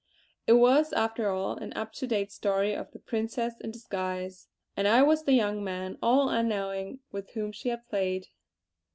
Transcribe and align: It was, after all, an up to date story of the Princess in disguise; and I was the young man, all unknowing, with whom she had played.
It 0.47 0.53
was, 0.53 0.93
after 0.93 1.29
all, 1.29 1.57
an 1.57 1.73
up 1.73 1.93
to 1.93 2.07
date 2.07 2.31
story 2.31 2.73
of 2.75 2.89
the 2.89 2.97
Princess 2.97 3.59
in 3.61 3.69
disguise; 3.69 4.47
and 4.75 4.87
I 4.87 5.03
was 5.03 5.25
the 5.25 5.33
young 5.33 5.63
man, 5.63 5.99
all 6.01 6.27
unknowing, 6.27 7.01
with 7.11 7.29
whom 7.33 7.51
she 7.51 7.69
had 7.69 7.87
played. 7.87 8.29